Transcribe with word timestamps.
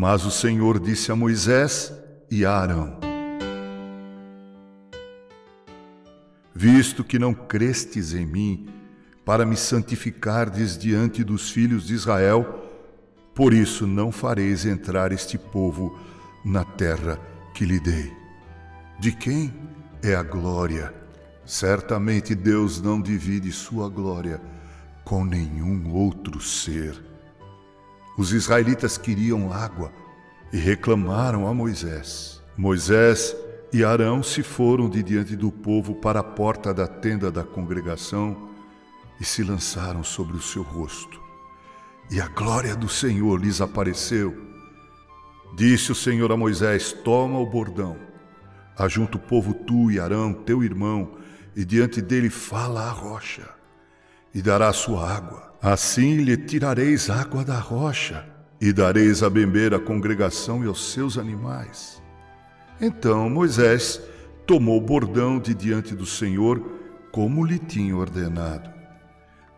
Mas 0.00 0.24
o 0.24 0.30
Senhor 0.30 0.78
disse 0.78 1.10
a 1.10 1.16
Moisés 1.16 1.92
e 2.30 2.46
a 2.46 2.52
Arão: 2.52 3.00
Visto 6.54 7.02
que 7.02 7.18
não 7.18 7.34
crestes 7.34 8.14
em 8.14 8.24
mim, 8.24 8.68
para 9.24 9.44
me 9.44 9.56
santificardes 9.56 10.78
diante 10.78 11.24
dos 11.24 11.50
filhos 11.50 11.84
de 11.84 11.94
Israel, 11.94 12.64
por 13.34 13.52
isso 13.52 13.88
não 13.88 14.12
fareis 14.12 14.64
entrar 14.64 15.10
este 15.10 15.36
povo 15.36 15.98
na 16.44 16.62
terra 16.62 17.18
que 17.52 17.64
lhe 17.64 17.80
dei. 17.80 18.12
De 19.00 19.10
quem 19.10 19.52
é 20.00 20.14
a 20.14 20.22
glória? 20.22 20.94
Certamente 21.44 22.36
Deus 22.36 22.80
não 22.80 23.02
divide 23.02 23.50
sua 23.50 23.88
glória 23.88 24.40
com 25.04 25.24
nenhum 25.24 25.92
outro 25.92 26.40
ser. 26.40 27.17
Os 28.18 28.32
israelitas 28.32 28.98
queriam 28.98 29.52
água 29.52 29.92
e 30.52 30.56
reclamaram 30.56 31.46
a 31.46 31.54
Moisés. 31.54 32.42
Moisés 32.56 33.36
e 33.72 33.84
Arão 33.84 34.24
se 34.24 34.42
foram 34.42 34.90
de 34.90 35.04
diante 35.04 35.36
do 35.36 35.52
povo 35.52 35.94
para 35.94 36.18
a 36.18 36.24
porta 36.24 36.74
da 36.74 36.88
tenda 36.88 37.30
da 37.30 37.44
congregação 37.44 38.48
e 39.20 39.24
se 39.24 39.44
lançaram 39.44 40.02
sobre 40.02 40.36
o 40.36 40.42
seu 40.42 40.64
rosto. 40.64 41.20
E 42.10 42.20
a 42.20 42.26
glória 42.26 42.74
do 42.74 42.88
Senhor 42.88 43.40
lhes 43.40 43.60
apareceu. 43.60 44.36
Disse 45.54 45.92
o 45.92 45.94
Senhor 45.94 46.32
a 46.32 46.36
Moisés: 46.36 46.92
Toma 46.92 47.38
o 47.38 47.46
bordão, 47.46 47.96
ajunta 48.76 49.16
o 49.16 49.20
povo 49.20 49.54
tu 49.54 49.92
e 49.92 50.00
Arão, 50.00 50.32
teu 50.32 50.64
irmão, 50.64 51.12
e 51.54 51.64
diante 51.64 52.02
dele 52.02 52.30
fala 52.30 52.88
a 52.88 52.90
rocha, 52.90 53.48
e 54.34 54.42
dará 54.42 54.72
sua 54.72 55.10
água 55.10 55.48
Assim 55.60 56.18
lhe 56.18 56.36
tirareis 56.36 57.10
água 57.10 57.44
da 57.44 57.58
rocha 57.58 58.24
e 58.60 58.72
dareis 58.72 59.24
a 59.24 59.30
beber 59.30 59.74
à 59.74 59.78
congregação 59.80 60.62
e 60.62 60.68
aos 60.68 60.92
seus 60.92 61.18
animais. 61.18 62.00
Então 62.80 63.28
Moisés 63.28 64.00
tomou 64.46 64.78
o 64.78 64.80
bordão 64.80 65.40
de 65.40 65.52
diante 65.54 65.96
do 65.96 66.06
Senhor, 66.06 66.62
como 67.10 67.44
lhe 67.44 67.58
tinha 67.58 67.96
ordenado. 67.96 68.70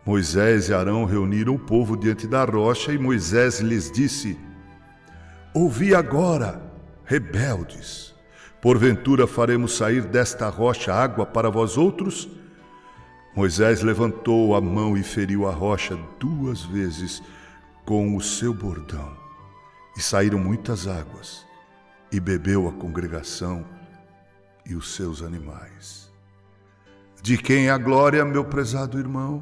Moisés 0.03 0.69
e 0.69 0.73
Arão 0.73 1.05
reuniram 1.05 1.53
o 1.53 1.59
povo 1.59 1.95
diante 1.95 2.25
da 2.25 2.43
rocha 2.45 2.91
e 2.91 2.97
Moisés 2.97 3.59
lhes 3.59 3.91
disse: 3.91 4.35
Ouvi 5.53 5.93
agora, 5.93 6.63
rebeldes, 7.05 8.15
porventura 8.59 9.27
faremos 9.27 9.77
sair 9.77 10.01
desta 10.01 10.49
rocha 10.49 10.91
água 10.91 11.27
para 11.27 11.51
vós 11.51 11.77
outros? 11.77 12.27
Moisés 13.33 13.81
levantou 13.81 14.55
a 14.55 14.59
mão 14.59 14.97
e 14.97 15.03
feriu 15.03 15.47
a 15.47 15.51
rocha 15.51 15.97
duas 16.19 16.63
vezes 16.63 17.23
com 17.85 18.17
o 18.17 18.21
seu 18.21 18.53
bordão, 18.53 19.15
e 19.95 20.01
saíram 20.01 20.37
muitas 20.37 20.85
águas, 20.85 21.45
e 22.11 22.19
bebeu 22.19 22.67
a 22.67 22.73
congregação 22.73 23.65
e 24.65 24.75
os 24.75 24.95
seus 24.95 25.21
animais. 25.21 26.11
De 27.21 27.37
quem 27.37 27.67
é 27.67 27.71
a 27.71 27.77
glória, 27.77 28.25
meu 28.25 28.43
prezado 28.43 28.99
irmão? 28.99 29.41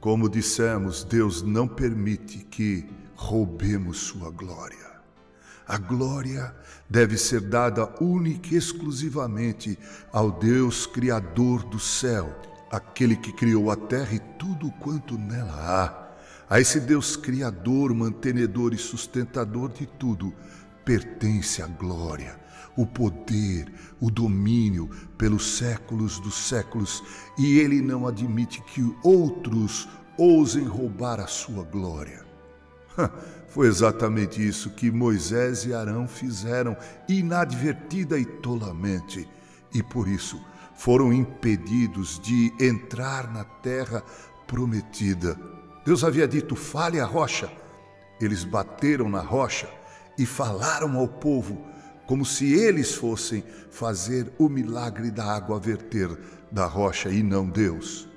Como 0.00 0.28
dissemos, 0.28 1.02
Deus 1.02 1.42
não 1.42 1.66
permite 1.66 2.38
que 2.38 2.88
roubemos 3.16 3.98
sua 3.98 4.30
glória. 4.30 4.94
A 5.66 5.76
glória 5.76 6.54
deve 6.88 7.18
ser 7.18 7.40
dada 7.40 7.90
única 8.00 8.54
e 8.54 8.56
exclusivamente 8.56 9.76
ao 10.12 10.30
Deus 10.30 10.86
Criador 10.86 11.64
do 11.64 11.80
céu 11.80 12.32
aquele 12.76 13.16
que 13.16 13.32
criou 13.32 13.70
a 13.70 13.76
terra 13.76 14.14
e 14.14 14.18
tudo 14.38 14.70
quanto 14.80 15.16
nela 15.16 15.54
há. 15.54 16.04
A 16.48 16.60
esse 16.60 16.80
Deus 16.80 17.16
Criador, 17.16 17.94
mantenedor 17.94 18.74
e 18.74 18.78
sustentador 18.78 19.70
de 19.70 19.86
tudo, 19.86 20.34
pertence 20.84 21.62
a 21.62 21.66
glória, 21.66 22.38
o 22.76 22.84
poder, 22.84 23.72
o 24.00 24.10
domínio 24.10 24.88
pelos 25.16 25.56
séculos 25.56 26.18
dos 26.20 26.34
séculos, 26.34 27.02
e 27.38 27.58
ele 27.58 27.80
não 27.80 28.06
admite 28.06 28.60
que 28.62 28.94
outros 29.02 29.88
ousem 30.18 30.64
roubar 30.64 31.20
a 31.20 31.26
sua 31.26 31.64
glória. 31.64 32.24
Foi 33.48 33.68
exatamente 33.68 34.46
isso 34.46 34.70
que 34.70 34.90
Moisés 34.90 35.64
e 35.64 35.72
Arão 35.72 36.06
fizeram, 36.06 36.76
inadvertida 37.08 38.18
e 38.18 38.24
tolamente, 38.24 39.28
e 39.74 39.82
por 39.82 40.08
isso 40.08 40.40
foram 40.74 41.12
impedidos 41.12 42.18
de 42.18 42.52
entrar 42.60 43.32
na 43.32 43.44
terra 43.44 44.02
prometida. 44.46 45.38
Deus 45.84 46.02
havia 46.04 46.26
dito: 46.26 46.56
fale 46.56 47.00
a 47.00 47.04
rocha. 47.04 47.50
Eles 48.20 48.44
bateram 48.44 49.08
na 49.08 49.20
rocha 49.20 49.68
e 50.16 50.24
falaram 50.24 50.96
ao 50.96 51.08
povo 51.08 51.66
como 52.06 52.24
se 52.24 52.52
eles 52.52 52.94
fossem 52.94 53.42
fazer 53.70 54.30
o 54.38 54.48
milagre 54.48 55.10
da 55.10 55.24
água 55.24 55.58
verter 55.58 56.16
da 56.50 56.66
rocha 56.66 57.08
e 57.08 57.22
não 57.22 57.48
Deus. 57.48 58.08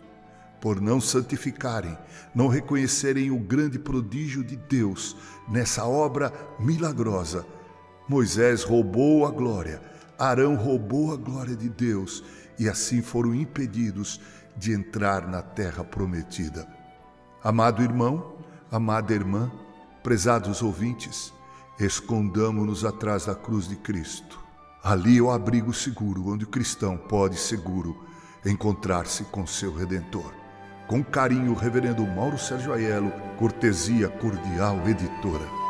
Por 0.60 0.82
não 0.82 1.00
santificarem, 1.00 1.98
não 2.34 2.48
reconhecerem 2.48 3.32
o 3.32 3.40
grande 3.40 3.80
prodígio 3.80 4.44
de 4.44 4.56
Deus 4.56 5.16
nessa 5.48 5.86
obra 5.86 6.34
milagrosa, 6.60 7.46
Moisés 8.08 8.64
roubou 8.64 9.26
a 9.26 9.32
glória, 9.32 9.82
Arão 10.18 10.56
roubou 10.56 11.14
a 11.14 11.16
glória 11.16 11.56
de 11.56 11.70
Deus 11.70 12.24
e 12.58 12.68
assim 12.68 13.02
foram 13.02 13.36
impedidos 13.36 14.20
de 14.56 14.74
entrar 14.74 15.28
na 15.28 15.42
terra 15.42 15.84
prometida. 15.84 16.68
Amado 17.44 17.84
irmão, 17.84 18.38
amada 18.72 19.14
irmã, 19.14 19.52
prezados 20.02 20.62
ouvintes, 20.64 21.32
escondamo-nos 21.80 22.84
atrás 22.84 23.28
da 23.28 23.36
cruz 23.36 23.68
de 23.68 23.76
Cristo. 23.76 24.40
Ali 24.84 25.18
é 25.18 25.22
o 25.22 25.30
abrigo 25.30 25.74
seguro 25.74 26.30
onde 26.30 26.46
o 26.46 26.50
cristão 26.50 26.98
pode 26.98 27.38
seguro 27.38 28.04
encontrar-se 28.46 29.24
com 29.26 29.46
seu 29.46 29.74
redentor. 29.74 30.34
Com 30.88 31.04
carinho, 31.04 31.54
Reverendo 31.54 32.08
Mauro 32.08 32.40
Sérgio 32.40 32.74
Aiello, 32.74 33.12
cortesia 33.38 34.08
cordial 34.08 34.78
editora. 34.88 35.67